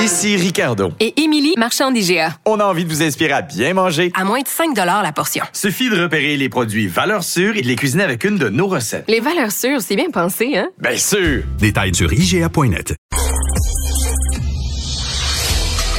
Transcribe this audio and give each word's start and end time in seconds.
Ici 0.00 0.34
Ricardo. 0.34 0.92
Et 0.98 1.20
Émilie, 1.20 1.52
marchand 1.58 1.90
d'IGA. 1.90 2.34
On 2.46 2.58
a 2.58 2.64
envie 2.64 2.84
de 2.86 2.88
vous 2.88 3.02
inspirer 3.02 3.32
à 3.32 3.42
bien 3.42 3.74
manger. 3.74 4.10
À 4.14 4.24
moins 4.24 4.40
de 4.40 4.48
5 4.48 4.74
la 4.74 5.12
portion. 5.12 5.44
Suffit 5.52 5.90
de 5.90 6.02
repérer 6.02 6.38
les 6.38 6.48
produits 6.48 6.86
valeurs 6.86 7.22
sûres 7.22 7.54
et 7.54 7.60
de 7.60 7.66
les 7.66 7.76
cuisiner 7.76 8.04
avec 8.04 8.24
une 8.24 8.38
de 8.38 8.48
nos 8.48 8.66
recettes. 8.66 9.04
Les 9.08 9.20
valeurs 9.20 9.52
sûres, 9.52 9.82
c'est 9.82 9.96
bien 9.96 10.10
pensé, 10.10 10.56
hein? 10.56 10.70
Bien 10.78 10.96
sûr! 10.96 11.42
Détails 11.58 11.94
sur 11.94 12.10
IGA.net. 12.10 12.94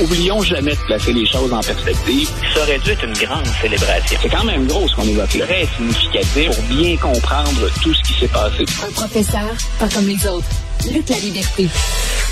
Oublions 0.02 0.42
jamais 0.42 0.72
de 0.72 0.86
placer 0.88 1.14
les 1.14 1.28
choses 1.28 1.54
en 1.54 1.62
perspective. 1.62 2.28
Ça 2.56 2.64
aurait 2.64 2.80
dû 2.80 2.90
être 2.90 3.06
une 3.06 3.14
grande 3.14 3.46
célébration. 3.62 4.18
C'est 4.20 4.30
quand 4.30 4.46
même 4.46 4.66
gros 4.66 4.88
ce 4.88 4.96
qu'on 4.96 5.04
évoque 5.04 5.36
là. 5.36 5.46
Très 5.46 5.68
significatif 5.78 6.56
pour 6.56 6.64
bien 6.76 6.98
comprendre 6.98 7.70
tout 7.84 7.94
ce 7.94 8.02
qui 8.02 8.20
s'est 8.20 8.28
passé. 8.28 8.66
Un 8.84 8.92
professeur, 8.94 9.56
pas 9.78 9.88
comme 9.90 10.08
les 10.08 10.26
autres. 10.26 10.48
Luc 10.92 11.08
la 11.08 11.18
liberté. 11.18 11.70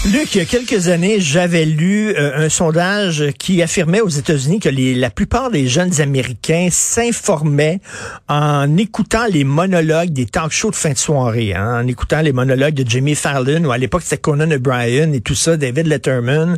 Luc, 0.06 0.34
il 0.34 0.38
y 0.38 0.42
a 0.42 0.46
quelques 0.46 0.88
années, 0.88 1.20
j'avais 1.20 1.66
lu 1.66 2.16
euh, 2.16 2.46
un 2.46 2.48
sondage 2.48 3.34
qui 3.38 3.62
affirmait 3.62 4.00
aux 4.00 4.08
États-Unis 4.08 4.62
que 4.62 4.70
la 4.70 5.10
plupart 5.10 5.52
des 5.52 5.68
jeunes 5.68 6.00
Américains 6.00 6.70
s'informaient 6.72 7.82
en 8.30 8.78
écoutant 8.78 9.26
les 9.30 9.44
monologues 9.44 10.12
des 10.12 10.26
talk 10.26 10.54
shows 10.54 10.72
de 10.72 10.76
fin 10.78 10.92
de 10.92 10.98
soirée, 10.98 11.54
hein, 11.54 11.82
en 11.84 11.88
écoutant 11.88 12.22
les 12.22 12.32
monologues 12.32 12.76
de 12.76 12.90
Jimmy 12.90 13.14
Fallon, 13.14 13.66
ou 13.66 13.72
à 13.72 13.78
l'époque 13.78 14.04
c'était 14.04 14.22
Conan 14.22 14.50
O'Brien 14.52 15.12
et 15.12 15.20
tout 15.20 15.36
ça, 15.36 15.58
David 15.58 15.88
Letterman. 15.88 16.58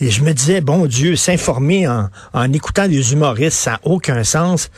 Et 0.00 0.10
je 0.10 0.22
me 0.22 0.34
disais, 0.34 0.60
bon 0.60 0.84
Dieu, 0.84 1.16
s'informer 1.16 1.88
en, 1.88 2.10
en 2.34 2.52
écoutant 2.52 2.88
des 2.88 3.14
humoristes, 3.14 3.56
ça 3.56 3.70
n'a 3.70 3.80
aucun 3.84 4.22
sens. 4.22 4.70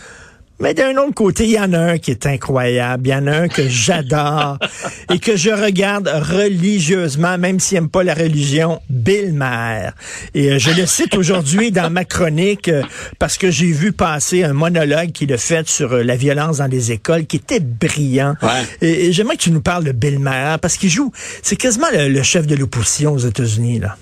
Mais 0.60 0.72
d'un 0.72 0.96
autre 0.98 1.14
côté, 1.14 1.44
il 1.44 1.50
y 1.50 1.58
en 1.58 1.72
a 1.72 1.78
un 1.78 1.98
qui 1.98 2.12
est 2.12 2.26
incroyable. 2.26 3.08
Il 3.08 3.10
y 3.10 3.14
en 3.14 3.26
a 3.26 3.32
un 3.32 3.48
que 3.48 3.68
j'adore 3.68 4.58
et 5.12 5.18
que 5.18 5.36
je 5.36 5.50
regarde 5.50 6.08
religieusement, 6.08 7.36
même 7.38 7.58
s'il 7.58 7.78
n'aime 7.78 7.88
pas 7.88 8.04
la 8.04 8.14
religion, 8.14 8.80
Bill 8.88 9.32
Maher. 9.32 9.92
Et 10.32 10.52
euh, 10.52 10.58
je 10.58 10.70
le 10.70 10.86
cite 10.86 11.16
aujourd'hui 11.16 11.72
dans 11.72 11.90
ma 11.90 12.04
chronique 12.04 12.68
euh, 12.68 12.82
parce 13.18 13.36
que 13.36 13.50
j'ai 13.50 13.72
vu 13.72 13.92
passer 13.92 14.44
un 14.44 14.52
monologue 14.52 15.10
qu'il 15.10 15.32
a 15.32 15.38
fait 15.38 15.68
sur 15.68 15.92
euh, 15.92 16.02
la 16.02 16.14
violence 16.14 16.58
dans 16.58 16.70
les 16.70 16.92
écoles 16.92 17.26
qui 17.26 17.36
était 17.36 17.60
brillant. 17.60 18.34
Et, 18.80 19.12
j'aimerais 19.12 19.36
que 19.36 19.42
tu 19.42 19.50
nous 19.50 19.60
parles 19.60 19.84
de 19.84 19.92
Bill 19.92 20.20
Maher 20.20 20.60
parce 20.60 20.76
qu'il 20.76 20.90
joue, 20.90 21.10
c'est 21.42 21.56
quasiment 21.56 21.88
le, 21.92 22.08
le 22.08 22.22
chef 22.22 22.46
de 22.46 22.54
l'opposition 22.54 23.12
aux 23.12 23.18
États-Unis, 23.18 23.80
là. 23.80 23.96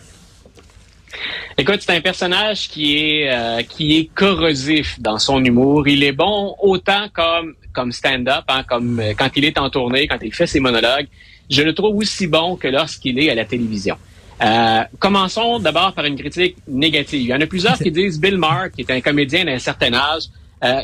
Écoute, 1.59 1.81
c'est 1.81 1.93
un 1.93 2.01
personnage 2.01 2.69
qui 2.69 2.99
est 2.99 3.31
euh, 3.31 3.63
qui 3.63 3.99
est 3.99 4.11
corrosif 4.15 4.99
dans 5.01 5.19
son 5.19 5.45
humour. 5.45 5.87
Il 5.87 6.03
est 6.03 6.13
bon 6.13 6.57
autant 6.61 7.09
comme 7.13 7.55
comme 7.73 7.93
stand-up, 7.93 8.45
hein, 8.49 8.65
comme 8.69 9.01
euh, 9.01 9.13
quand 9.17 9.29
il 9.37 9.45
est 9.45 9.59
en 9.59 9.69
tournée, 9.69 10.07
quand 10.07 10.19
il 10.23 10.33
fait 10.33 10.47
ses 10.47 10.61
monologues. 10.61 11.07
Je 11.51 11.63
le 11.63 11.75
trouve 11.75 11.97
aussi 11.97 12.27
bon 12.27 12.57
que 12.57 12.69
lorsqu'il 12.69 13.19
est 13.19 13.31
à 13.31 13.35
la 13.35 13.45
télévision. 13.45 13.97
Euh, 14.43 14.83
commençons 14.99 15.59
d'abord 15.59 15.93
par 15.93 16.07
une 16.07 16.17
critique 16.17 16.57
négative. 16.67 17.21
Il 17.21 17.27
y 17.27 17.35
en 17.35 17.41
a 17.41 17.47
plusieurs 17.47 17.79
qui 17.79 17.91
disent 17.91 18.19
Bill 18.19 18.39
Maher, 18.39 18.71
qui 18.75 18.81
est 18.81 18.91
un 18.91 19.01
comédien 19.01 19.45
d'un 19.45 19.59
certain 19.59 19.93
âge, 19.93 20.23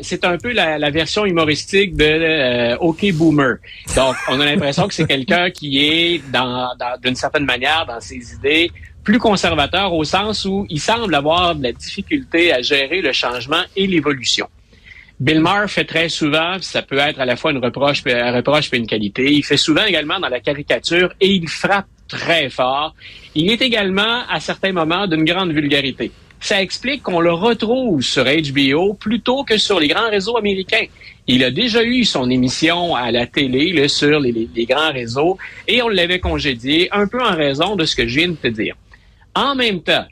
c'est 0.03 0.25
un 0.25 0.37
peu 0.37 0.53
la, 0.53 0.77
la, 0.77 0.91
version 0.91 1.25
humoristique 1.25 1.97
de 1.97 2.77
OK 2.79 3.13
Boomer. 3.13 3.57
Donc, 3.95 4.17
on 4.29 4.41
a 4.41 4.45
l'impression 4.45 4.89
que 4.89 4.95
c'est 4.95 5.07
quelqu'un 5.07 5.51
qui 5.51 5.79
est 5.79 6.23
dans 6.33 6.71
d'une 7.01 7.15
certaine 7.15 7.45
manière 7.45 7.87
dans 7.87 8.01
ses 8.01 8.35
idées 8.35 8.73
plus 9.09 9.19
conservateur 9.19 9.95
au 9.95 10.05
sens 10.05 10.45
où 10.45 10.67
il 10.69 10.79
semble 10.79 11.15
avoir 11.15 11.55
de 11.55 11.63
la 11.63 11.73
difficulté 11.73 12.53
à 12.53 12.61
gérer 12.61 13.01
le 13.01 13.13
changement 13.13 13.63
et 13.75 13.87
l'évolution. 13.87 14.47
Bill 15.19 15.41
Maher 15.41 15.67
fait 15.71 15.87
très 15.87 16.11
souvent, 16.11 16.59
ça 16.61 16.83
peut 16.83 16.99
être 16.99 17.19
à 17.19 17.25
la 17.25 17.35
fois 17.35 17.53
une 17.53 17.65
reproche, 17.65 18.03
un 18.07 18.33
reproche 18.33 18.69
et 18.71 18.77
une 18.77 18.87
qualité, 18.87 19.33
il 19.33 19.43
fait 19.43 19.57
souvent 19.57 19.87
également 19.87 20.21
dans 20.21 20.29
la 20.29 20.41
caricature 20.41 21.11
et 21.23 21.29
il 21.29 21.49
frappe 21.49 21.87
très 22.07 22.51
fort. 22.51 22.95
Il 23.35 23.51
est 23.51 23.63
également 23.63 24.25
à 24.29 24.41
certains 24.41 24.73
moments 24.73 25.07
d'une 25.07 25.25
grande 25.25 25.53
vulgarité. 25.53 26.13
Ça 26.39 26.61
explique 26.61 27.03
qu'on 27.03 27.21
le 27.21 27.33
retrouve 27.33 28.03
sur 28.03 28.25
HBO 28.27 28.93
plutôt 28.93 29.43
que 29.43 29.57
sur 29.57 29.81
les 29.81 29.89
grands 29.89 30.11
réseaux 30.11 30.37
américains. 30.37 30.85
Il 31.27 31.45
a 31.45 31.51
déjà 31.51 31.83
eu 31.83 32.05
son 32.05 32.29
émission 32.29 32.95
à 32.95 33.11
la 33.11 33.27
télé 33.27 33.89
sur 33.89 34.21
les, 34.21 34.51
les 34.55 34.67
grands 34.67 34.93
réseaux 34.93 35.39
et 35.67 35.81
on 35.81 35.89
l'avait 35.89 36.21
congédié 36.21 36.91
un 36.93 37.07
peu 37.07 37.23
en 37.23 37.35
raison 37.35 37.75
de 37.75 37.87
ce 37.87 37.97
que 37.97 38.07
je 38.07 38.19
viens 38.19 38.29
de 38.29 38.35
te 38.37 38.49
dire. 38.49 38.77
En 39.39 39.55
même 39.55 39.83
temps, 39.83 40.05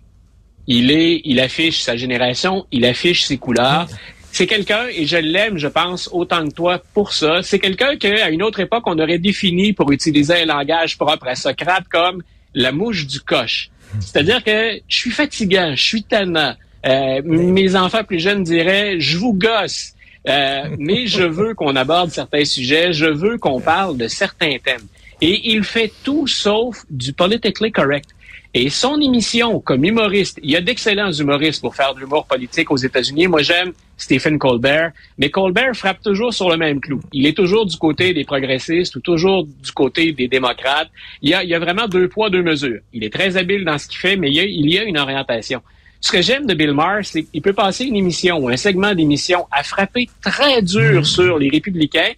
il 0.69 0.93
est, 0.93 1.21
il 1.25 1.41
affiche 1.41 1.81
sa 1.81 1.97
génération, 1.97 2.65
il 2.71 2.85
affiche 2.85 3.25
ses 3.25 3.39
couleurs. 3.39 3.89
C'est 4.31 4.47
quelqu'un, 4.47 4.87
et 4.89 5.05
je 5.05 5.17
l'aime, 5.17 5.59
je 5.59 5.67
pense, 5.67 6.09
autant 6.13 6.47
que 6.47 6.55
toi 6.55 6.81
pour 6.95 7.13
ça. 7.13 7.43
C'est 7.43 7.59
quelqu'un 7.59 7.97
qu'à 7.97 8.31
une 8.31 8.45
autre 8.45 8.61
époque, 8.61 8.85
on 8.87 8.97
aurait 9.01 9.19
défini 9.19 9.73
pour 9.73 9.91
utiliser 9.91 10.43
un 10.43 10.45
langage 10.45 10.97
propre 10.97 11.27
à 11.27 11.35
Socrate 11.35 11.89
comme 11.91 12.23
la 12.55 12.71
mouche 12.71 13.05
du 13.09 13.19
coche. 13.19 13.71
C'est-à-dire 13.99 14.45
que 14.45 14.79
je 14.87 14.97
suis 14.97 15.11
fatigant, 15.11 15.75
je 15.75 15.83
suis 15.83 16.05
tannant. 16.05 16.55
Euh, 16.87 17.21
mes 17.25 17.75
enfants 17.75 18.05
plus 18.05 18.21
jeunes 18.21 18.45
diraient, 18.45 19.01
je 19.01 19.19
vous 19.19 19.35
gosse. 19.35 19.93
Euh, 20.29 20.69
mais 20.79 21.09
je 21.09 21.25
veux 21.25 21.55
qu'on 21.55 21.75
aborde 21.75 22.11
certains 22.11 22.45
sujets, 22.45 22.93
je 22.93 23.07
veux 23.07 23.39
qu'on 23.39 23.61
parle 23.61 23.97
de 23.97 24.07
certains 24.07 24.59
thèmes. 24.65 24.87
Et 25.21 25.51
il 25.53 25.65
fait 25.65 25.93
tout 26.05 26.29
sauf 26.29 26.85
du 26.91 27.13
politically 27.13 27.73
correct. 27.73 28.11
Et 28.59 28.71
son 28.71 28.99
émission 29.03 29.61
comme 29.61 29.85
humoriste, 29.85 30.41
il 30.43 30.53
y 30.53 30.57
a 30.57 30.63
d'excellents 30.63 31.13
humoristes 31.13 31.61
pour 31.61 31.77
faire 31.77 31.95
de 31.95 32.01
l'humour 32.01 32.25
politique 32.25 32.71
aux 32.71 32.79
États-Unis. 32.79 33.27
Moi, 33.27 33.43
j'aime 33.43 33.75
Stephen 33.99 34.39
Colbert, 34.39 34.93
mais 35.19 35.29
Colbert 35.29 35.77
frappe 35.77 36.01
toujours 36.03 36.33
sur 36.33 36.49
le 36.49 36.57
même 36.57 36.81
clou. 36.81 37.03
Il 37.13 37.27
est 37.27 37.37
toujours 37.37 37.67
du 37.67 37.77
côté 37.77 38.15
des 38.15 38.25
progressistes 38.25 38.97
ou 38.97 39.01
toujours 39.01 39.45
du 39.45 39.73
côté 39.73 40.13
des 40.13 40.27
démocrates. 40.27 40.89
Il 41.21 41.29
y 41.29 41.35
a, 41.35 41.45
il 41.45 41.51
y 41.51 41.55
a 41.55 41.59
vraiment 41.59 41.87
deux 41.87 42.09
poids, 42.09 42.31
deux 42.31 42.43
mesures. 42.43 42.81
Il 42.95 43.05
est 43.05 43.13
très 43.13 43.37
habile 43.37 43.63
dans 43.63 43.77
ce 43.77 43.89
qu'il 43.89 43.99
fait, 43.99 44.17
mais 44.17 44.31
il 44.31 44.35
y, 44.37 44.41
a, 44.41 44.45
il 44.45 44.71
y 44.71 44.79
a 44.79 44.85
une 44.85 44.97
orientation. 44.97 45.61
Ce 46.01 46.11
que 46.11 46.23
j'aime 46.23 46.47
de 46.47 46.55
Bill 46.55 46.73
Maher, 46.73 47.05
c'est 47.05 47.25
qu'il 47.25 47.43
peut 47.43 47.53
passer 47.53 47.85
une 47.85 47.97
émission 47.97 48.39
ou 48.39 48.49
un 48.49 48.57
segment 48.57 48.95
d'émission 48.95 49.47
à 49.51 49.65
frapper 49.65 50.09
très 50.23 50.63
dur 50.63 51.05
sur 51.05 51.39
les 51.39 51.51
républicains, 51.51 52.13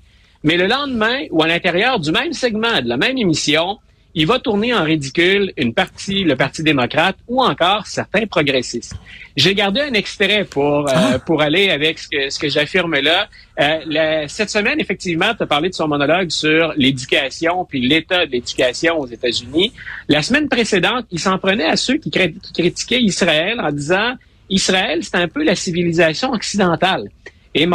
mais 0.45 0.57
le 0.57 0.69
lendemain 0.69 1.19
ou 1.33 1.43
à 1.43 1.49
l'intérieur 1.49 1.99
du 1.99 2.13
même 2.13 2.33
segment 2.33 2.81
de 2.81 2.89
la 2.89 2.97
même 2.97 3.19
émission, 3.19 3.79
il 4.19 4.27
va 4.27 4.41
tourner 4.41 4.75
en 4.75 4.83
ridicule 4.83 5.53
une 5.57 5.73
partie, 5.73 6.25
le 6.25 6.35
Parti 6.35 6.65
démocrate 6.65 7.17
ou 7.29 7.41
encore 7.41 7.87
certains 7.87 8.27
progressistes. 8.27 8.97
J'ai 9.37 9.55
gardé 9.55 9.81
un 9.81 9.93
extrait 9.93 10.45
pour 10.45 10.89
euh, 10.89 10.93
ah. 10.93 11.19
pour 11.21 11.41
aller 11.41 11.71
avec 11.71 12.01
ce 12.01 12.09
que, 12.09 12.29
ce 12.29 12.37
que 12.37 12.49
j'affirme 12.49 12.97
là. 12.99 13.29
Euh, 13.61 14.25
cette 14.27 14.51
semaine, 14.51 14.81
effectivement, 14.81 15.33
tu 15.37 15.45
as 15.45 15.47
parlé 15.47 15.69
de 15.69 15.75
son 15.75 15.87
monologue 15.87 16.31
sur 16.31 16.75
l'éducation 16.77 17.65
puis 17.65 17.81
l'état 17.81 18.27
de 18.27 18.33
l'éducation 18.33 18.99
aux 18.99 19.07
États-Unis. 19.07 19.73
La 20.09 20.23
semaine 20.23 20.49
précédente, 20.49 21.07
il 21.13 21.21
s'en 21.21 21.39
prenait 21.39 21.67
à 21.67 21.77
ceux 21.77 21.99
qui, 21.99 22.11
qui 22.11 22.53
critiquaient 22.53 23.01
Israël 23.01 23.61
en 23.61 23.71
disant 23.71 24.15
Israël, 24.51 24.99
c'est 25.05 25.15
un 25.15 25.29
peu 25.29 25.45
la 25.45 25.55
civilisation 25.55 26.33
occidentale. 26.33 27.09
Et 27.55 27.69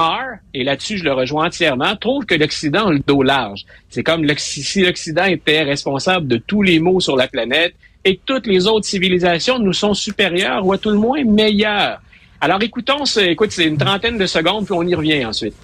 et 0.53 0.63
là-dessus 0.63 0.97
je 0.97 1.03
le 1.03 1.13
rejoins 1.13 1.47
entièrement, 1.47 1.95
trouve 1.95 2.25
que 2.25 2.35
l'Occident 2.35 2.87
a 2.87 2.93
le 2.93 2.99
dos 2.99 3.23
large. 3.23 3.65
C'est 3.89 4.03
comme 4.03 4.25
si 4.37 4.81
l'Occident 4.81 5.25
était 5.25 5.63
responsable 5.63 6.27
de 6.27 6.37
tous 6.37 6.61
les 6.61 6.79
maux 6.79 6.99
sur 6.99 7.15
la 7.15 7.27
planète 7.27 7.73
et 8.05 8.17
que 8.17 8.21
toutes 8.25 8.47
les 8.47 8.67
autres 8.67 8.85
civilisations 8.85 9.59
nous 9.59 9.73
sont 9.73 9.93
supérieures 9.93 10.65
ou 10.65 10.73
à 10.73 10.77
tout 10.77 10.89
le 10.89 10.97
moins 10.97 11.23
meilleures. 11.23 12.01
Alors 12.41 12.61
écoutons, 12.61 13.05
écoute, 13.17 13.51
c'est 13.51 13.65
une 13.65 13.77
trentaine 13.77 14.17
de 14.17 14.25
secondes, 14.25 14.65
puis 14.65 14.73
on 14.73 14.83
y 14.83 14.95
revient 14.95 15.25
ensuite. 15.25 15.55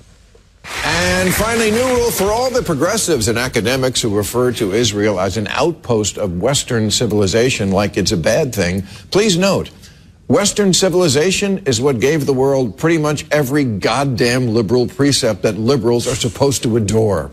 And 0.85 1.33
finally, 1.33 1.71
new 1.71 1.85
rule 1.95 2.11
for 2.11 2.31
all 2.31 2.49
the 2.49 2.61
progressives 2.61 3.27
and 3.27 3.37
academics 3.37 4.01
who 4.01 4.15
refer 4.15 4.51
to 4.53 4.73
Israel 4.73 5.19
as 5.19 5.37
an 5.37 5.47
outpost 5.47 6.17
of 6.17 6.41
Western 6.41 6.91
civilization 6.91 7.71
like 7.71 7.97
it's 7.97 8.11
a 8.11 8.17
bad 8.17 8.53
thing. 8.53 8.83
Please 9.11 9.37
note, 9.37 9.71
Western 10.29 10.71
civilization 10.71 11.57
is 11.65 11.81
what 11.81 11.99
gave 11.99 12.27
the 12.27 12.33
world 12.33 12.77
pretty 12.77 12.99
much 12.99 13.25
every 13.31 13.63
goddamn 13.63 14.47
liberal 14.47 14.85
precept 14.85 15.41
that 15.41 15.57
liberals 15.57 16.07
are 16.07 16.13
supposed 16.13 16.61
to 16.61 16.77
adore. 16.77 17.31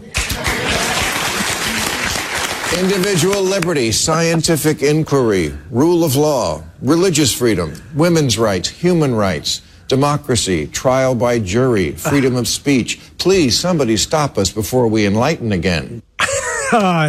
Individual 2.81 3.43
liberty, 3.43 3.93
scientific 3.93 4.83
inquiry, 4.83 5.53
rule 5.71 6.05
of 6.05 6.17
law, 6.17 6.63
religious 6.81 7.31
freedom, 7.35 7.75
women's 7.95 8.39
rights, 8.39 8.71
human 8.71 9.15
rights, 9.15 9.61
democracy, 9.89 10.67
trial 10.67 11.15
by 11.15 11.39
jury, 11.39 11.93
freedom 12.11 12.35
of 12.35 12.49
speech. 12.49 12.99
Please, 13.19 13.61
somebody 13.61 13.99
stop 13.99 14.39
us 14.39 14.51
before 14.51 14.89
we 14.89 15.05
enlighten 15.05 15.53
again. 15.53 16.03
Ah, 16.73 17.09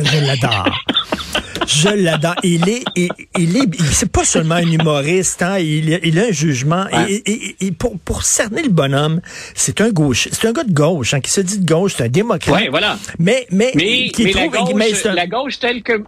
je 1.67 1.89
l'adore. 1.89 2.35
Il 2.43 2.67
est, 2.69 2.83
il, 2.95 3.09
il 3.37 3.57
est, 3.57 3.81
c'est 3.91 4.11
pas 4.11 4.23
seulement 4.23 4.55
un 4.55 4.71
humoriste, 4.71 5.41
hein, 5.43 5.59
il, 5.59 5.99
il 6.03 6.17
a 6.19 6.23
un 6.27 6.31
jugement. 6.31 6.85
Ouais. 6.91 7.11
Et, 7.11 7.31
et- 7.31 7.55
et 7.67 7.71
pour, 7.71 7.97
pour 7.99 8.23
cerner 8.23 8.63
le 8.63 8.69
bonhomme, 8.69 9.21
c'est 9.53 9.81
un 9.81 9.89
gauche, 9.89 10.29
c'est 10.31 10.47
un 10.47 10.53
gars 10.53 10.63
de 10.63 10.73
gauche, 10.73 11.13
hein, 11.13 11.19
qui 11.19 11.29
se 11.29 11.41
dit 11.41 11.59
de 11.59 11.65
gauche, 11.65 11.95
c'est 11.97 12.05
un 12.05 12.09
démocrate. 12.09 12.55
Ouais, 12.55 12.69
voilà. 12.69 12.97
Mais, 13.19 13.45
mais, 13.51 13.71
Mais, 13.75 14.07
qui 14.09 14.23
mais 14.23 14.31
trouve, 14.31 14.53
la, 14.53 14.61
gauche, 14.61 14.73
mais 14.75 15.07
un- 15.07 15.13
la 15.13 15.27
gauche 15.27 15.59
telle 15.59 15.83
que 15.83 16.03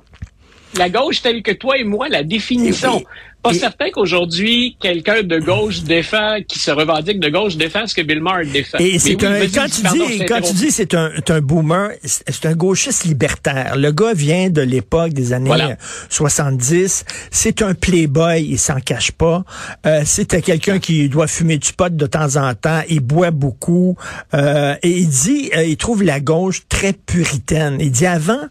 la 0.77 0.89
gauche 0.89 1.21
telle 1.21 1.41
que 1.43 1.51
toi 1.51 1.77
et 1.77 1.83
moi 1.83 2.07
la 2.09 2.23
définissons. 2.23 3.03
Pas 3.41 3.51
et- 3.51 3.59
certain 3.59 3.89
qu'aujourd'hui 3.91 4.75
quelqu'un 4.81 5.23
de 5.23 5.39
gauche 5.39 5.81
défend, 5.83 6.37
qui 6.47 6.59
se 6.59 6.71
revendique 6.71 7.19
de 7.19 7.29
gauche 7.29 7.55
défend 7.55 7.87
ce 7.87 7.95
que 7.95 8.01
Bill 8.01 8.21
Maher 8.21 8.45
défend. 8.47 8.77
Et 8.79 8.99
c'est 8.99 9.15
oui, 9.15 9.25
un, 9.25 9.39
quand 9.47 9.67
tu 9.73 9.81
pardon, 9.81 10.07
dis, 10.07 10.25
quand 10.25 10.41
tu 10.41 10.53
dis 10.53 10.71
c'est 10.71 10.93
un, 10.93 11.11
c'est 11.15 11.31
un 11.31 11.41
boomer, 11.41 11.91
c'est 12.03 12.23
c'est 12.29 12.45
un 12.47 12.53
gauchiste 12.53 13.05
libertaire. 13.05 13.75
Le 13.77 13.91
gars 13.91 14.13
vient 14.13 14.49
de 14.49 14.61
l'époque 14.61 15.13
des 15.13 15.33
années 15.33 15.47
Voilà. 15.47 15.77
70. 16.09 17.05
C'est 17.31 17.61
un 17.61 17.73
playboy, 17.73 18.43
il 18.43 18.59
s'en 18.59 18.79
cache 18.79 19.11
pas. 19.11 19.43
Euh, 19.85 20.01
C'était 20.05 20.41
quelqu'un 20.41 20.79
qui 20.79 21.09
doit 21.09 21.27
fumer 21.27 21.57
du 21.57 21.71
pot 21.73 21.95
de 21.95 22.05
temps 22.05 22.35
en 22.35 22.53
temps. 22.53 22.81
Il 22.89 22.99
boit 23.01 23.31
beaucoup. 23.31 23.95
Euh, 24.33 24.75
et 24.83 24.89
il 24.99 25.07
dit, 25.09 25.49
euh, 25.55 25.63
il 25.65 25.77
trouve 25.77 26.03
la 26.03 26.19
gauche 26.19 26.63
très 26.69 26.93
puritaine. 26.93 27.77
Il 27.79 27.91
dit 27.91 28.05
avant, 28.05 28.41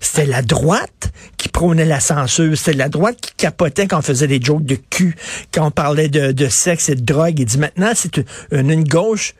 c'était 0.00 0.26
la 0.26 0.42
droite 0.42 1.10
qui 1.36 1.48
prônait 1.48 1.84
la 1.84 2.00
censure. 2.00 2.56
C'était 2.56 2.76
la 2.76 2.88
droite 2.88 3.16
qui 3.20 3.32
capotait 3.36 3.86
quand 3.86 3.98
on 3.98 4.02
faisait 4.02 4.26
des 4.28 4.35
jokes 4.42 4.64
de 4.64 4.76
cul, 4.76 5.16
quand 5.52 5.66
on 5.66 5.70
parlait 5.70 6.08
de, 6.08 6.48
sexe 6.48 6.88
et 6.88 6.94
de 6.94 7.04
drogue. 7.04 7.38
Il 7.38 7.46
dit 7.46 7.58
maintenant, 7.58 7.92
c'est 7.94 8.20
une, 8.52 8.84
gauche 8.84 9.34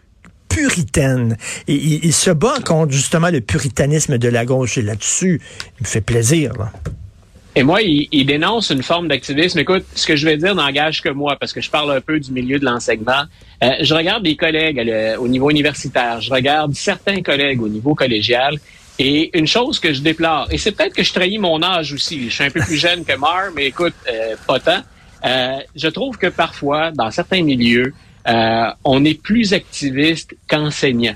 puritaine. 0.49 1.37
Et 1.69 1.75
il, 1.75 2.13
se 2.13 2.31
bat 2.31 2.61
contre 2.65 2.93
justement 2.93 3.31
le 3.31 3.41
puritanisme 3.41 4.19
de 4.19 4.29
la 4.29 4.45
gauche. 4.45 4.79
Et 4.79 4.83
là-dessus, 4.83 5.41
il 5.79 5.83
me 5.83 5.87
fait 5.87 6.01
plaisir. 6.01 6.53
Et 7.59 7.63
moi, 7.63 7.81
il, 7.81 8.27
dénonce 8.27 8.69
une 8.69 8.83
forme 8.83 9.09
d'activisme. 9.09 9.59
Écoute, 9.59 9.85
ce 9.95 10.07
que 10.07 10.15
je 10.15 10.27
vais 10.27 10.37
dire 10.37 10.55
n'engage 10.55 11.01
que 11.01 11.09
moi, 11.09 11.37
parce 11.41 11.55
que 11.55 11.63
je 11.63 11.71
parle 11.71 11.91
un 11.91 12.03
peu 12.03 12.21
du 12.21 12.31
milieu 12.31 12.59
de 12.59 12.67
l'enseignement. 12.67 13.23
Euh, 13.65 13.71
je 13.81 13.95
regarde 13.95 14.23
des 14.23 14.37
collègues 14.37 14.83
le- 14.85 15.17
au 15.19 15.27
niveau 15.27 15.49
universitaire, 15.49 16.21
je 16.21 16.31
regarde 16.31 16.75
certains 16.75 17.23
collègues 17.23 17.63
au 17.63 17.69
niveau 17.69 17.95
collégial, 17.95 18.59
et 18.99 19.37
une 19.39 19.47
chose 19.47 19.79
que 19.79 19.93
je 19.93 20.01
déplore, 20.01 20.49
et 20.51 20.59
c'est 20.59 20.73
peut-être 20.73 20.95
que 20.95 21.03
je 21.03 21.13
trahis 21.13 21.39
mon 21.39 21.63
âge 21.63 21.93
aussi, 21.93 22.29
je 22.29 22.35
suis 22.35 22.45
un 22.45 22.51
peu 22.51 22.61
plus 22.61 22.77
jeune 22.77 23.05
que 23.05 23.17
Mar, 23.17 23.51
mais 23.55 23.67
écoute, 23.67 23.95
euh, 24.09 24.37
pas 24.47 24.61
tant. 24.61 24.83
Euh, 25.25 25.59
je 25.75 25.89
trouve 25.89 26.17
que 26.19 26.29
parfois, 26.29 26.91
dans 26.93 27.11
certains 27.11 27.43
milieux, 27.43 27.93
euh, 28.29 28.67
on 28.85 29.05
est 29.05 29.21
plus 29.21 29.53
activiste 29.53 30.37
qu'enseignant. 30.49 31.15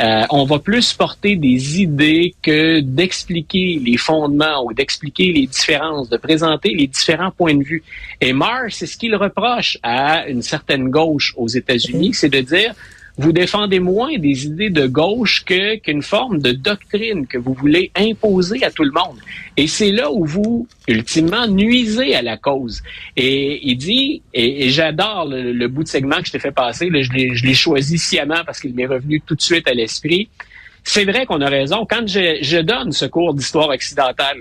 Euh, 0.00 0.24
on 0.30 0.44
va 0.44 0.58
plus 0.58 0.94
porter 0.94 1.36
des 1.36 1.82
idées 1.82 2.34
que 2.42 2.80
d'expliquer 2.80 3.78
les 3.84 3.98
fondements 3.98 4.64
ou 4.64 4.72
d'expliquer 4.72 5.32
les 5.32 5.46
différences, 5.46 6.08
de 6.08 6.16
présenter 6.16 6.74
les 6.74 6.86
différents 6.86 7.30
points 7.30 7.54
de 7.54 7.62
vue. 7.62 7.82
Et 8.20 8.32
Marr, 8.32 8.64
c'est 8.70 8.86
ce 8.86 8.96
qu'il 8.96 9.14
reproche 9.14 9.78
à 9.82 10.26
une 10.28 10.42
certaine 10.42 10.88
gauche 10.88 11.34
aux 11.36 11.48
États-Unis, 11.48 12.14
c'est 12.14 12.30
de 12.30 12.40
dire 12.40 12.74
vous 13.18 13.32
défendez 13.32 13.78
moins 13.78 14.16
des 14.16 14.46
idées 14.46 14.70
de 14.70 14.86
gauche 14.86 15.44
que 15.44 15.76
qu'une 15.76 16.02
forme 16.02 16.40
de 16.40 16.52
doctrine 16.52 17.26
que 17.26 17.36
vous 17.36 17.52
voulez 17.52 17.90
imposer 17.94 18.64
à 18.64 18.70
tout 18.70 18.84
le 18.84 18.90
monde. 18.90 19.18
Et 19.56 19.66
c'est 19.66 19.92
là 19.92 20.10
où 20.10 20.24
vous, 20.24 20.66
ultimement, 20.88 21.46
nuisez 21.46 22.14
à 22.14 22.22
la 22.22 22.38
cause. 22.38 22.82
Et 23.16 23.68
il 23.68 23.76
dit, 23.76 24.22
et, 24.32 24.70
j'adore 24.70 25.26
le, 25.28 25.66
bout 25.68 25.82
de 25.82 25.88
segment 25.88 26.20
que 26.20 26.26
je 26.26 26.32
t'ai 26.32 26.38
fait 26.38 26.52
passer, 26.52 26.88
je 26.90 27.44
l'ai 27.44 27.54
choisi 27.54 27.98
sciemment 27.98 28.42
parce 28.46 28.60
qu'il 28.60 28.74
m'est 28.74 28.86
revenu 28.86 29.20
tout 29.20 29.34
de 29.34 29.42
suite 29.42 29.68
à 29.68 29.74
l'esprit. 29.74 30.28
C'est 30.84 31.04
vrai 31.04 31.26
qu'on 31.26 31.40
a 31.40 31.48
raison. 31.48 31.86
Quand 31.88 32.06
je, 32.08 32.60
donne 32.60 32.92
ce 32.92 33.04
cours 33.04 33.34
d'histoire 33.34 33.68
occidentale, 33.68 34.38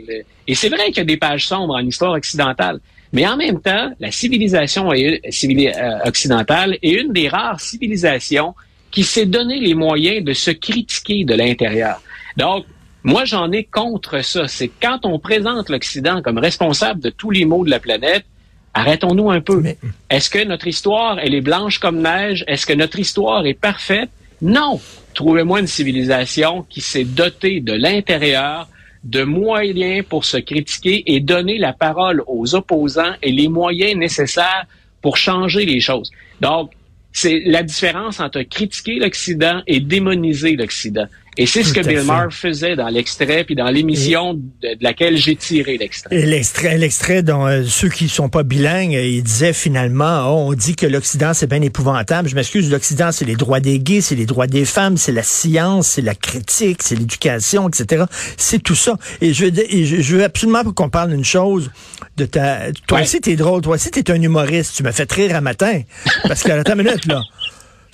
et 0.48 0.56
c'est 0.56 0.70
vrai 0.70 0.88
qu'il 0.88 0.98
y 0.98 1.02
a 1.02 1.06
des 1.06 1.18
pages 1.18 1.46
sombres 1.46 1.76
en 1.76 1.86
histoire 1.86 2.14
occidentale, 2.14 2.80
mais 3.14 3.28
en 3.28 3.38
même 3.38 3.60
temps, 3.62 3.92
la 4.00 4.12
civilisation 4.12 4.94
est- 4.94 5.22
euh, 5.26 6.00
occidentale 6.06 6.78
est 6.82 6.92
une 6.92 7.12
des 7.14 7.28
rares 7.28 7.60
civilisations 7.60 8.56
qui 8.92 9.04
s'est 9.04 9.26
donné 9.26 9.60
les 9.60 9.74
moyens 9.74 10.24
de 10.24 10.34
se 10.34 10.52
critiquer 10.52 11.24
de 11.24 11.34
l'intérieur. 11.34 12.02
Donc, 12.38 12.66
moi, 13.04 13.26
j'en 13.26 13.52
ai 13.52 13.64
contre 13.64 14.24
ça. 14.24 14.48
C'est 14.48 14.68
quand 14.82 15.06
on 15.06 15.18
présente 15.20 15.70
l'Occident 15.70 16.22
comme 16.22 16.38
responsable 16.38 17.00
de 17.02 17.10
tous 17.10 17.32
les 17.32 17.46
maux 17.46 17.64
de 17.66 17.70
la 17.70 17.80
planète, 17.80 18.26
arrêtons-nous 18.74 19.32
un 19.32 19.42
peu. 19.42 19.60
Mais- 19.62 19.78
Est-ce 20.10 20.30
que 20.30 20.44
notre 20.44 20.68
histoire, 20.68 21.18
elle 21.20 21.34
est 21.34 21.42
blanche 21.42 21.80
comme 21.80 22.02
neige? 22.02 22.44
Est-ce 22.48 22.66
que 22.66 22.74
notre 22.74 23.00
histoire 23.00 23.46
est 23.46 23.54
parfaite? 23.54 24.10
Non. 24.42 24.80
Trouvez-moi 25.14 25.60
une 25.60 25.68
civilisation 25.68 26.66
qui 26.70 26.80
s'est 26.82 27.04
dotée 27.04 27.60
de 27.60 27.74
l'intérieur 27.74 28.68
de 29.04 29.24
moyens 29.24 30.06
pour 30.08 30.26
se 30.26 30.38
critiquer 30.38 31.04
et 31.12 31.20
donner 31.20 31.58
la 31.58 31.74
parole 31.74 32.24
aux 32.28 32.56
opposants 32.56 33.14
et 33.22 33.32
les 33.32 33.48
moyens 33.48 33.96
nécessaires 33.96 34.66
pour 35.02 35.18
changer 35.18 35.66
les 35.66 35.80
choses. 35.80 36.12
Donc, 36.40 36.72
c'est 37.12 37.42
la 37.46 37.64
différence 37.64 38.20
entre 38.20 38.42
critiquer 38.44 39.00
l'Occident 39.00 39.62
et 39.68 39.80
démoniser 39.80 40.56
l'Occident. 40.56 41.08
Et 41.38 41.46
c'est 41.46 41.64
ce 41.64 41.74
que 41.74 41.80
à 41.80 41.84
Bill. 41.84 42.02
Maher 42.04 42.32
faisait 42.32 42.76
dans 42.76 42.90
l'extrait 42.90 43.46
puis 43.46 43.56
dans 43.56 43.70
l'émission 43.70 44.34
de, 44.34 44.40
de 44.62 44.78
laquelle 44.84 45.16
j'ai 45.16 45.36
tiré 45.38 45.78
l'extrait. 45.78 46.16
L'extrait, 46.26 46.78
l'extrait 46.78 47.24
dont 47.24 47.48
euh, 47.48 47.64
ceux 47.66 47.88
qui 47.88 48.10
sont 48.10 48.28
pas 48.28 48.44
bilingues, 48.44 48.96
euh, 48.96 49.06
il 49.06 49.24
disait 49.24 49.54
finalement, 49.54 50.26
oh, 50.28 50.50
on 50.50 50.54
dit 50.54 50.76
que 50.76 50.86
l'Occident 50.86 51.34
c'est 51.34 51.48
bien 51.48 51.62
épouvantable. 51.62 52.28
Je 52.28 52.36
m'excuse, 52.36 52.70
l'Occident 52.70 53.14
c'est 53.14 53.24
les 53.24 53.36
droits 53.38 53.62
des 53.62 53.80
gays, 53.80 54.02
c'est 54.02 54.16
les 54.16 54.26
droits 54.26 54.48
des 54.48 54.66
femmes, 54.66 54.98
c'est 54.98 55.14
la 55.14 55.24
science, 55.24 55.88
c'est 55.88 56.02
la 56.02 56.16
critique, 56.16 56.84
c'est 56.84 56.96
l'éducation, 56.96 57.70
etc. 57.70 58.04
C'est 58.36 58.62
tout 58.62 58.76
ça. 58.76 58.98
Et 59.22 59.34
je, 59.34 59.46
et 59.46 59.86
je, 59.86 60.02
je 60.02 60.16
veux 60.18 60.24
absolument 60.26 60.64
qu'on 60.66 60.90
parle 60.90 61.12
d'une 61.12 61.24
chose 61.26 61.72
de 62.18 62.26
ta. 62.26 62.72
Toi 62.88 62.98
Ouais. 62.98 63.04
aussi 63.04 63.22
t'es 63.22 63.38
drôle, 63.38 63.62
toi 63.62 63.76
aussi 63.76 63.90
t'es 63.90 64.12
un 64.12 64.22
humoriste. 64.22 64.76
Tu 64.76 64.84
me 64.84 64.92
fais 64.92 65.08
rire 65.10 65.36
un 65.38 65.42
matin 65.42 65.82
parce 66.28 66.44
que 66.44 66.52
attends 66.52 66.74
une 66.74 66.84
minute 66.84 67.06
là. 67.06 67.22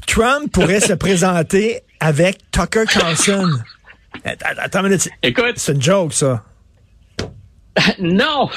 Trump 0.07 0.51
pourrait 0.53 0.79
se 0.79 0.93
présenter 0.93 1.81
avec 1.99 2.51
Tucker 2.51 2.85
Carlson. 2.85 3.49
Attends, 4.23 4.79
une 4.79 4.89
minute. 4.89 5.09
Écoute, 5.23 5.53
C'est 5.57 5.73
une 5.73 5.81
joke, 5.81 6.13
ça. 6.13 6.43
Non! 7.99 8.49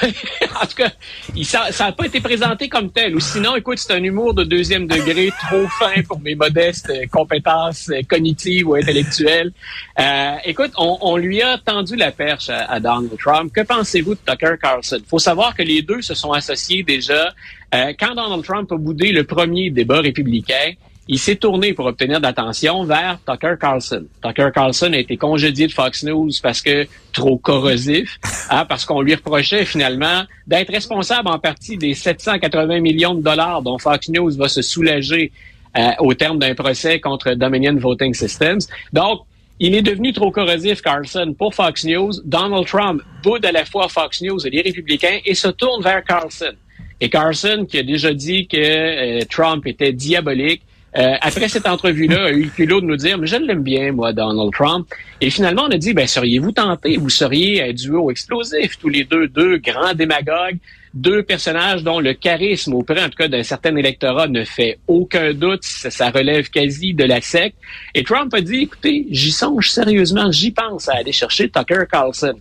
en 0.61 0.65
tout 0.65 0.75
cas, 0.75 0.91
il, 1.35 1.45
ça 1.45 1.69
n'a 1.79 1.91
pas 1.91 2.05
été 2.05 2.19
présenté 2.19 2.69
comme 2.69 2.91
tel. 2.91 3.15
Ou 3.15 3.19
sinon, 3.19 3.55
écoute, 3.55 3.77
c'est 3.77 3.93
un 3.93 4.03
humour 4.03 4.33
de 4.33 4.43
deuxième 4.43 4.87
degré 4.87 5.31
trop 5.47 5.67
fin 5.67 6.01
pour 6.07 6.19
mes 6.19 6.35
modestes 6.35 6.89
euh, 6.89 7.05
compétences 7.11 7.89
euh, 7.89 8.01
cognitives 8.09 8.67
ou 8.67 8.75
intellectuelles. 8.75 9.51
Euh, 9.99 10.35
écoute, 10.45 10.71
on, 10.77 10.97
on 11.01 11.17
lui 11.17 11.41
a 11.41 11.57
tendu 11.57 11.95
la 11.95 12.11
perche 12.11 12.49
à, 12.49 12.65
à 12.65 12.79
Donald 12.79 13.15
Trump. 13.19 13.51
Que 13.53 13.61
pensez-vous 13.61 14.15
de 14.15 14.19
Tucker 14.25 14.55
Carlson? 14.61 14.99
faut 15.07 15.19
savoir 15.19 15.55
que 15.55 15.63
les 15.63 15.81
deux 15.81 16.01
se 16.01 16.15
sont 16.15 16.31
associés 16.31 16.83
déjà. 16.83 17.33
Euh, 17.73 17.93
quand 17.99 18.15
Donald 18.15 18.43
Trump 18.43 18.71
a 18.71 18.77
boudé 18.77 19.11
le 19.11 19.23
premier 19.23 19.69
débat 19.69 20.01
républicain, 20.01 20.73
il 21.11 21.19
s'est 21.19 21.35
tourné 21.35 21.73
pour 21.73 21.87
obtenir 21.87 22.19
de 22.19 22.23
l'attention 22.23 22.85
vers 22.85 23.19
Tucker 23.25 23.55
Carlson. 23.59 24.05
Tucker 24.23 24.47
Carlson 24.55 24.93
a 24.93 24.97
été 24.97 25.17
congédié 25.17 25.67
de 25.67 25.73
Fox 25.73 26.03
News 26.05 26.29
parce 26.41 26.61
que 26.61 26.87
trop 27.11 27.37
corrosif, 27.37 28.17
hein, 28.49 28.63
parce 28.63 28.85
qu'on 28.85 29.01
lui 29.01 29.13
reprochait 29.13 29.65
finalement 29.65 30.23
d'être 30.47 30.71
responsable 30.71 31.27
en 31.27 31.37
partie 31.37 31.75
des 31.75 31.95
780 31.95 32.79
millions 32.79 33.13
de 33.13 33.21
dollars 33.21 33.61
dont 33.61 33.77
Fox 33.77 34.07
News 34.07 34.37
va 34.37 34.47
se 34.47 34.61
soulager 34.61 35.33
euh, 35.77 35.89
au 35.99 36.13
terme 36.13 36.39
d'un 36.39 36.55
procès 36.55 37.01
contre 37.01 37.33
Dominion 37.33 37.75
Voting 37.75 38.13
Systems. 38.13 38.61
Donc, 38.93 39.23
il 39.59 39.75
est 39.75 39.81
devenu 39.81 40.13
trop 40.13 40.31
corrosif, 40.31 40.81
Carlson, 40.81 41.35
pour 41.37 41.53
Fox 41.53 41.83
News. 41.83 42.13
Donald 42.23 42.65
Trump 42.67 43.01
boude 43.21 43.45
à 43.45 43.51
la 43.51 43.65
fois 43.65 43.89
Fox 43.89 44.21
News 44.21 44.47
et 44.47 44.49
les 44.49 44.61
républicains 44.61 45.19
et 45.25 45.35
se 45.35 45.49
tourne 45.49 45.83
vers 45.83 46.05
Carlson. 46.05 46.53
Et 47.01 47.09
Carlson, 47.09 47.65
qui 47.69 47.79
a 47.79 47.83
déjà 47.83 48.13
dit 48.13 48.47
que 48.47 48.57
euh, 48.57 49.25
Trump 49.29 49.67
était 49.67 49.91
diabolique, 49.91 50.61
euh, 50.97 51.15
après 51.21 51.47
cette 51.47 51.67
entrevue-là, 51.67 52.25
a 52.25 52.31
eu 52.31 52.43
le 52.43 52.49
culot 52.49 52.81
de 52.81 52.85
nous 52.85 52.97
dire, 52.97 53.17
mais 53.17 53.27
je 53.27 53.37
l'aime 53.37 53.63
bien, 53.63 53.93
moi, 53.93 54.11
Donald 54.11 54.51
Trump. 54.51 54.87
Et 55.21 55.29
finalement, 55.29 55.63
on 55.67 55.71
a 55.71 55.77
dit, 55.77 55.93
ben, 55.93 56.05
seriez-vous 56.05 56.51
tenté, 56.51 56.97
vous 56.97 57.09
seriez 57.09 57.63
un 57.63 57.71
duo 57.71 58.11
explosif, 58.11 58.77
tous 58.77 58.89
les 58.89 59.05
deux, 59.05 59.27
deux 59.27 59.57
grands 59.57 59.93
démagogues, 59.93 60.57
deux 60.93 61.23
personnages 61.23 61.83
dont 61.83 62.01
le 62.01 62.13
charisme 62.13 62.73
auprès, 62.73 63.01
en 63.01 63.09
tout 63.09 63.17
cas, 63.17 63.29
d'un 63.29 63.43
certain 63.43 63.73
électorat 63.77 64.27
ne 64.27 64.43
fait 64.43 64.79
aucun 64.87 65.33
doute, 65.33 65.63
ça, 65.63 65.89
ça 65.89 66.09
relève 66.09 66.49
quasi 66.49 66.93
de 66.93 67.05
la 67.05 67.21
secte. 67.21 67.55
Et 67.95 68.03
Trump 68.03 68.33
a 68.33 68.41
dit, 68.41 68.63
écoutez, 68.63 69.07
j'y 69.09 69.31
songe 69.31 69.69
sérieusement, 69.69 70.29
j'y 70.31 70.51
pense 70.51 70.89
à 70.89 70.95
aller 70.95 71.13
chercher 71.13 71.49
Tucker 71.49 71.83
Carlson. 71.89 72.35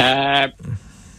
Euh, 0.00 0.46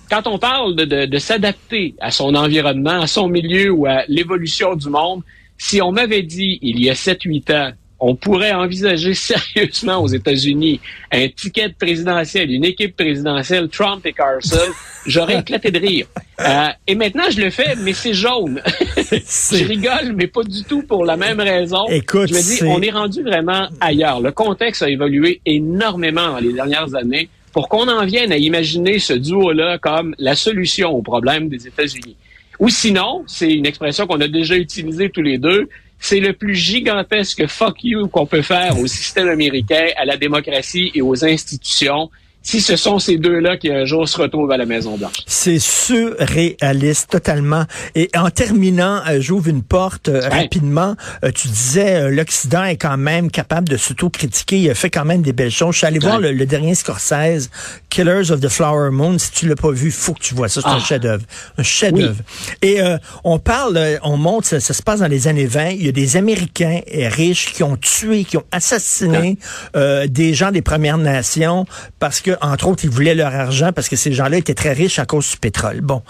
quand 0.10 0.26
on 0.26 0.40
parle 0.40 0.76
de, 0.76 0.86
de, 0.86 1.06
de 1.06 1.18
s'adapter 1.20 1.94
à 2.00 2.10
son 2.10 2.34
environnement, 2.34 3.02
à 3.02 3.08
son 3.08 3.28
milieu 3.28 3.70
ou 3.70 3.86
à 3.86 4.04
l'évolution 4.08 4.76
du 4.76 4.90
monde, 4.90 5.22
si 5.64 5.82
on 5.82 5.94
m'avait 5.94 6.24
dit 6.24 6.60
il 6.62 6.84
y 6.84 6.90
a 6.90 6.94
7-8 6.94 7.56
ans, 7.56 7.72
on 7.98 8.16
pourrait 8.16 8.52
envisager 8.52 9.14
sérieusement 9.30 10.04
aux 10.04 10.08
États-Unis 10.08 10.82
un 11.10 11.30
ticket 11.30 11.70
présidentiel, 11.70 12.52
une 12.52 12.66
équipe 12.66 12.98
présidentielle, 12.98 13.70
Trump 13.70 14.06
et 14.06 14.12
Carson, 14.12 14.58
j'aurais 15.06 15.40
éclaté 15.40 15.72
de 15.72 15.80
rire. 15.80 16.08
Euh, 16.42 16.68
et 16.86 16.96
maintenant, 16.96 17.30
je 17.30 17.40
le 17.40 17.50
fais, 17.50 17.76
mais 17.78 17.94
c'est 17.94 18.14
jaune. 18.14 18.62
je 18.98 19.66
rigole, 19.66 20.12
mais 20.16 20.28
pas 20.28 20.44
du 20.44 20.66
tout 20.66 20.84
pour 20.84 21.06
la 21.06 21.16
même 21.16 21.40
raison. 21.40 21.86
Écoute, 21.88 22.28
je 22.28 22.34
me 22.34 22.42
dis, 22.42 22.62
on 22.66 22.82
est 22.82 22.92
rendu 22.92 23.24
vraiment 23.24 23.70
ailleurs. 23.80 24.20
Le 24.20 24.34
contexte 24.34 24.82
a 24.82 24.90
évolué 24.90 25.40
énormément 25.46 26.34
dans 26.34 26.40
les 26.40 26.52
dernières 26.52 26.94
années 26.94 27.30
pour 27.54 27.70
qu'on 27.70 27.88
en 27.88 28.06
vienne 28.06 28.34
à 28.34 28.38
imaginer 28.38 29.00
ce 29.00 29.14
duo-là 29.14 29.78
comme 29.78 30.14
la 30.18 30.36
solution 30.36 30.90
au 30.90 31.02
problème 31.02 31.48
des 31.48 31.68
États-Unis. 31.68 32.18
Ou 32.64 32.70
sinon, 32.70 33.26
c'est 33.28 33.52
une 33.52 33.66
expression 33.66 34.08
qu'on 34.08 34.22
a 34.22 34.30
déjà 34.30 34.56
utilisée 34.56 35.10
tous 35.10 35.22
les 35.22 35.38
deux, 35.38 35.68
c'est 36.00 36.22
le 36.22 36.32
plus 36.32 36.56
gigantesque 36.56 37.46
fuck 37.46 37.84
you 37.84 38.08
qu'on 38.08 38.26
peut 38.26 38.42
faire 38.42 38.80
au 38.80 38.88
système 38.88 39.28
américain, 39.28 39.88
à 39.98 40.06
la 40.06 40.16
démocratie 40.16 40.90
et 40.96 41.02
aux 41.02 41.26
institutions 41.26 42.10
si 42.44 42.60
ce 42.60 42.76
sont 42.76 43.00
ces 43.00 43.18
deux-là 43.18 43.56
qui 43.56 43.72
un 43.72 43.86
jour 43.86 44.08
se 44.08 44.22
retrouvent 44.22 44.52
à 44.52 44.58
la 44.58 44.66
Maison-Blanche. 44.66 45.24
C'est 45.26 45.60
surréaliste 45.60 47.10
totalement. 47.10 47.64
Et 47.96 48.10
en 48.16 48.30
terminant, 48.30 49.02
euh, 49.08 49.22
j'ouvre 49.22 49.48
une 49.48 49.64
porte 49.64 50.10
euh, 50.10 50.28
rapidement. 50.28 50.96
Euh, 51.24 51.32
tu 51.34 51.48
disais, 51.48 52.12
l'Occident 52.12 52.66
est 52.66 52.76
quand 52.76 52.98
même 52.98 53.32
capable 53.32 53.70
de 53.70 53.78
s'auto-critiquer. 53.78 54.60
Il 54.60 54.70
a 54.70 54.76
fait 54.76 54.90
quand 54.90 55.06
même 55.06 55.22
des 55.22 55.32
belles 55.32 55.52
choses. 55.52 55.74
Je 55.74 55.78
suis 55.80 55.88
allé 55.88 56.00
voir 56.00 56.20
le, 56.20 56.46
dernier 56.46 56.76
Scorsese, 56.76 57.50
Killers 57.90 58.30
of 58.32 58.42
the 58.42 58.50
Flower 58.50 58.92
Moon. 58.92 59.18
Si 59.18 59.32
tu 59.32 59.48
l'as 59.48 59.56
pas 59.56 59.72
vu, 59.72 59.90
faut 59.90 60.14
que 60.14 60.20
tu 60.20 60.36
vois 60.36 60.50
ça. 60.50 60.60
C'est 60.62 60.68
un 60.68 60.76
ah. 60.76 60.80
chef-d'œuvre. 60.80 61.24
Un 61.58 61.64
chef-d'œuvre. 61.64 62.20
Et 62.62 62.80
on 63.24 63.40
parle, 63.40 63.80
on 64.04 64.18
montre, 64.18 64.48
ça, 64.48 64.60
se 64.60 64.82
passe 64.82 65.00
dans 65.00 65.08
les 65.08 65.30
années 65.30 65.46
20. 65.46 65.70
Il 65.70 65.86
y 65.86 65.90
a 65.90 65.94
des 65.94 66.18
Américains 66.18 66.82
riches 66.92 67.54
qui 67.54 67.64
ont 67.64 67.78
tué, 67.78 68.26
qui 68.26 68.36
ont 68.36 68.44
assassiné 68.52 69.38
des 69.74 70.34
gens 70.34 70.52
des 70.52 70.62
Premières 70.62 70.98
Nations 70.98 71.66
parce 72.00 72.20
que 72.20 72.33
entre 72.42 72.68
autres, 72.68 72.84
ils 72.86 72.90
voulaient 72.90 73.16
leur 73.16 73.34
argent 73.34 73.72
parce 73.74 73.90
que 73.90 73.96
ces 73.96 74.14
gens-là 74.14 74.38
étaient 74.38 74.54
très 74.54 74.74
riches 74.74 75.00
à 75.00 75.06
cause 75.06 75.32
du 75.32 75.38
pétrole. 75.38 75.82
Bon. 75.82 76.02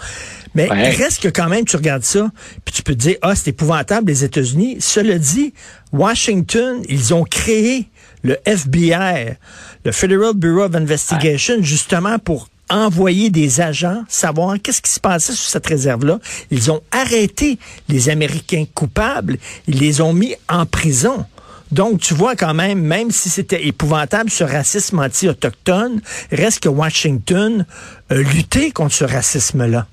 Mais 0.54 0.68
reste 0.68 1.22
que 1.22 1.28
quand 1.28 1.48
même, 1.48 1.64
tu 1.64 1.76
regardes 1.76 2.04
ça, 2.04 2.30
puis 2.64 2.74
tu 2.74 2.82
peux 2.82 2.94
te 2.94 3.00
dire, 3.00 3.16
ah, 3.22 3.34
c'est 3.34 3.50
épouvantable, 3.50 4.08
les 4.08 4.24
États-Unis. 4.24 4.76
Cela 4.80 5.18
dit, 5.18 5.52
Washington, 5.92 6.82
ils 6.88 7.14
ont 7.14 7.24
créé 7.24 7.88
le 8.22 8.38
FBI, 8.46 9.36
le 9.84 9.92
Federal 9.92 10.34
Bureau 10.34 10.62
of 10.62 10.74
Investigation, 10.74 11.56
justement 11.60 12.18
pour 12.18 12.48
envoyer 12.70 13.30
des 13.30 13.60
agents, 13.60 14.04
savoir 14.08 14.56
qu'est-ce 14.62 14.80
qui 14.80 14.90
se 14.90 15.00
passait 15.00 15.34
sur 15.34 15.48
cette 15.48 15.66
réserve-là. 15.66 16.18
Ils 16.50 16.70
ont 16.70 16.82
arrêté 16.90 17.58
les 17.88 18.08
Américains 18.08 18.64
coupables, 18.72 19.36
ils 19.68 19.78
les 19.78 20.00
ont 20.00 20.12
mis 20.12 20.34
en 20.48 20.64
prison. 20.64 21.26
Donc, 21.72 22.00
tu 22.00 22.14
vois 22.14 22.36
quand 22.36 22.54
même, 22.54 22.80
même 22.80 23.10
si 23.10 23.28
c'était 23.30 23.66
épouvantable 23.66 24.30
ce 24.30 24.44
racisme 24.44 24.98
anti-autochtone, 25.00 26.00
reste 26.30 26.60
que 26.60 26.68
Washington 26.68 27.66
a 28.10 28.14
lutté 28.14 28.70
contre 28.70 28.94
ce 28.94 29.04
racisme-là. 29.04 29.86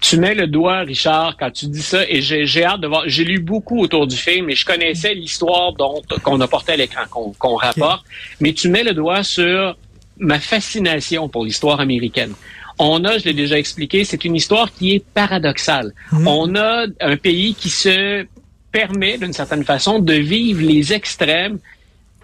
Tu 0.00 0.18
mets 0.18 0.34
le 0.34 0.46
doigt, 0.46 0.80
Richard, 0.80 1.36
quand 1.38 1.50
tu 1.50 1.66
dis 1.66 1.80
ça, 1.80 2.04
et 2.06 2.20
j'ai 2.20 2.64
hâte 2.64 2.82
de 2.82 2.88
voir. 2.88 3.04
J'ai 3.06 3.24
lu 3.24 3.38
beaucoup 3.38 3.78
autour 3.80 4.06
du 4.06 4.16
film, 4.16 4.50
et 4.50 4.54
je 4.54 4.66
connaissais 4.66 5.14
l'histoire 5.14 5.72
dont 5.72 6.02
qu'on 6.22 6.38
a 6.42 6.46
porté 6.46 6.72
à 6.72 6.76
l'écran, 6.76 7.34
qu'on 7.38 7.56
rapporte. 7.56 8.04
Mais 8.38 8.52
tu 8.52 8.68
mets 8.68 8.84
le 8.84 8.92
doigt 8.92 9.22
sur 9.22 9.78
ma 10.18 10.38
fascination 10.40 11.30
pour 11.30 11.44
l'histoire 11.46 11.80
américaine. 11.80 12.34
On 12.78 13.04
a, 13.04 13.18
je 13.18 13.24
l'ai 13.24 13.32
déjà 13.32 13.58
expliqué, 13.58 14.04
c'est 14.04 14.24
une 14.24 14.36
histoire 14.36 14.72
qui 14.72 14.94
est 14.94 15.04
paradoxale. 15.14 15.94
Mmh. 16.12 16.26
On 16.26 16.54
a 16.54 16.86
un 17.00 17.16
pays 17.16 17.54
qui 17.54 17.70
se 17.70 18.26
permet, 18.74 19.18
d'une 19.18 19.32
certaine 19.32 19.64
façon, 19.64 20.00
de 20.00 20.14
vivre 20.14 20.60
les 20.60 20.92
extrêmes 20.92 21.58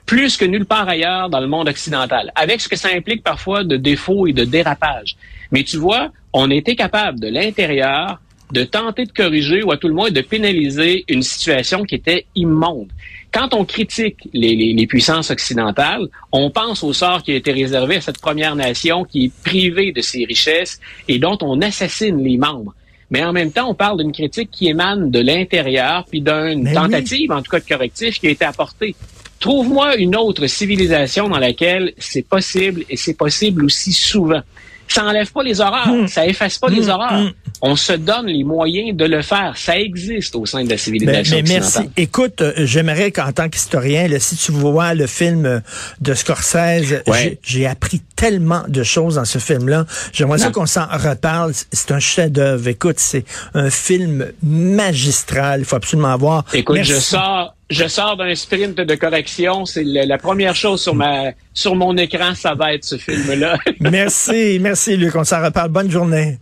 plus 0.04 0.36
que 0.36 0.44
nulle 0.44 0.66
part 0.66 0.88
ailleurs 0.88 1.30
dans 1.30 1.38
le 1.38 1.46
monde 1.46 1.68
occidental, 1.68 2.32
avec 2.34 2.60
ce 2.60 2.68
que 2.68 2.74
ça 2.74 2.88
implique 2.92 3.22
parfois 3.22 3.62
de 3.62 3.76
défauts 3.76 4.26
et 4.26 4.32
de 4.32 4.44
dérapages. 4.44 5.14
Mais 5.52 5.62
tu 5.62 5.76
vois, 5.76 6.10
on 6.32 6.50
été 6.50 6.74
capable 6.74 7.20
de 7.20 7.28
l'intérieur 7.28 8.20
de 8.50 8.64
tenter 8.64 9.04
de 9.04 9.12
corriger 9.12 9.62
ou 9.62 9.70
à 9.70 9.76
tout 9.76 9.86
le 9.86 9.94
moins 9.94 10.10
de 10.10 10.20
pénaliser 10.22 11.04
une 11.06 11.22
situation 11.22 11.84
qui 11.84 11.94
était 11.94 12.26
immonde. 12.34 12.88
Quand 13.32 13.54
on 13.54 13.64
critique 13.64 14.28
les, 14.32 14.56
les, 14.56 14.86
puissances 14.88 15.30
occidentales, 15.30 16.08
on 16.32 16.50
pense 16.50 16.82
au 16.82 16.92
sort 16.92 17.22
qui 17.22 17.30
a 17.30 17.36
été 17.36 17.52
réservé 17.52 17.94
à 17.98 18.00
cette 18.00 18.20
première 18.20 18.56
nation 18.56 19.04
qui 19.04 19.26
est 19.26 19.42
privée 19.44 19.92
de 19.92 20.00
ses 20.00 20.24
richesses 20.24 20.80
et 21.06 21.20
dont 21.20 21.38
on 21.42 21.60
assassine 21.62 22.24
les 22.24 22.38
membres 22.38 22.74
mais 23.10 23.24
en 23.24 23.32
même 23.32 23.50
temps, 23.50 23.68
on 23.68 23.74
parle 23.74 23.98
d'une 23.98 24.12
critique 24.12 24.50
qui 24.50 24.68
émane 24.68 25.10
de 25.10 25.20
l'intérieur, 25.20 26.04
puis 26.08 26.20
d'une 26.20 26.72
tentative, 26.72 27.32
en 27.32 27.42
tout 27.42 27.50
cas 27.50 27.60
de 27.60 27.68
correctif, 27.68 28.20
qui 28.20 28.28
a 28.28 28.30
été 28.30 28.44
apportée. 28.44 28.94
Trouve-moi 29.40 29.96
une 29.96 30.16
autre 30.16 30.46
civilisation 30.46 31.28
dans 31.28 31.38
laquelle 31.38 31.92
c'est 31.98 32.26
possible, 32.26 32.84
et 32.88 32.96
c'est 32.96 33.14
possible 33.14 33.64
aussi 33.64 33.92
souvent. 33.92 34.42
Ça 34.90 35.04
enlève 35.04 35.30
pas 35.30 35.42
les 35.42 35.60
horreurs, 35.60 35.88
hmm. 35.88 36.08
ça 36.08 36.26
efface 36.26 36.58
pas 36.58 36.68
les 36.68 36.86
hmm. 36.86 36.90
horreurs. 36.90 37.20
Hmm. 37.20 37.30
On 37.62 37.76
se 37.76 37.92
donne 37.92 38.26
les 38.26 38.42
moyens 38.42 38.96
de 38.96 39.04
le 39.04 39.22
faire. 39.22 39.54
Ça 39.56 39.78
existe 39.78 40.34
au 40.34 40.46
sein 40.46 40.64
de 40.64 40.70
la 40.70 40.78
civilisation. 40.78 41.36
Mais, 41.36 41.42
merci. 41.42 41.78
Écoute, 41.96 42.40
euh, 42.40 42.52
j'aimerais 42.56 43.12
qu'en 43.12 43.30
tant 43.32 43.48
qu'historien, 43.48 44.08
si 44.18 44.36
tu 44.36 44.50
vois 44.50 44.94
le 44.94 45.06
film 45.06 45.46
euh, 45.46 45.60
de 46.00 46.14
Scorsese, 46.14 47.02
j'ai 47.42 47.66
appris 47.66 48.00
tellement 48.16 48.62
de 48.66 48.82
choses 48.82 49.14
dans 49.16 49.24
ce 49.24 49.38
film-là. 49.38 49.86
J'aimerais 50.12 50.38
ça 50.38 50.50
qu'on 50.50 50.66
s'en 50.66 50.86
reparle. 50.86 51.52
C'est 51.72 51.92
un 51.92 52.00
chef-d'œuvre. 52.00 52.66
Écoute, 52.66 52.98
c'est 52.98 53.24
un 53.54 53.70
film 53.70 54.26
magistral. 54.42 55.60
Il 55.60 55.66
faut 55.66 55.76
absolument 55.76 56.16
voir. 56.16 56.44
Écoute, 56.52 56.82
je 56.82 56.94
sors 56.94 57.54
je 57.70 57.86
sors 57.86 58.16
d'un 58.16 58.34
sprint 58.34 58.76
de 58.76 58.94
correction. 58.96 59.64
C'est 59.64 59.84
la 59.84 60.18
première 60.18 60.54
chose 60.54 60.82
sur 60.82 60.94
ma 60.94 61.32
sur 61.54 61.74
mon 61.76 61.96
écran, 61.96 62.34
ça 62.34 62.54
va 62.54 62.74
être 62.74 62.84
ce 62.84 62.96
film-là. 62.96 63.58
merci, 63.80 64.58
merci 64.60 64.96
Luc. 64.96 65.14
On 65.16 65.24
s'en 65.24 65.42
reparle. 65.42 65.70
Bonne 65.70 65.90
journée. 65.90 66.38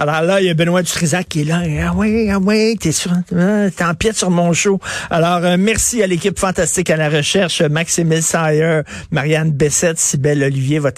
Alors 0.00 0.22
là, 0.22 0.40
il 0.40 0.46
y 0.46 0.48
a 0.48 0.54
Benoît 0.54 0.80
Dutrisac 0.82 1.28
qui 1.28 1.42
est 1.42 1.44
là. 1.44 1.60
Ah 1.86 1.92
oui, 1.94 2.30
ah 2.30 2.38
oui, 2.40 2.74
t'es 2.80 2.90
sur, 2.90 3.12
ah, 3.12 3.70
t'es 3.70 3.84
en 3.84 3.92
pièce 3.92 4.16
sur 4.16 4.30
mon 4.30 4.54
show. 4.54 4.80
Alors, 5.10 5.44
euh, 5.44 5.56
merci 5.58 6.02
à 6.02 6.06
l'équipe 6.06 6.38
fantastique 6.38 6.88
à 6.88 6.96
la 6.96 7.10
recherche, 7.10 7.60
Maxime 7.60 8.18
Sayer, 8.22 8.80
Marianne 9.10 9.50
Bessette, 9.50 9.98
Sybelle 9.98 10.42
Olivier, 10.42 10.78
votre 10.78 10.94